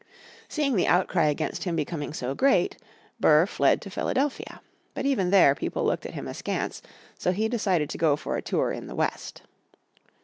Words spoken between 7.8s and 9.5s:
to go for a tour in the West.